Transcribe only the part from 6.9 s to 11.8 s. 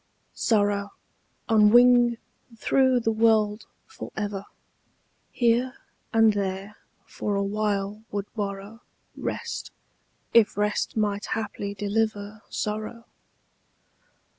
for awhile would borrow Rest, if rest might haply